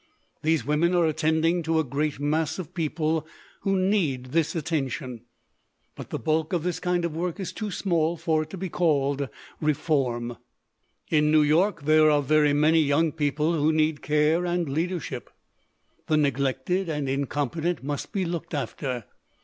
[0.41, 3.27] These women are attending to a great mass of people
[3.59, 5.25] who need this attention.
[5.95, 8.67] But the bulk of this kind of work is too small for it to be
[8.67, 9.29] called
[9.61, 10.37] reform.
[11.11, 15.29] "In New York there are very many young people who need care and leadership.
[16.07, 19.03] The neg lected and incompetent must be looked after.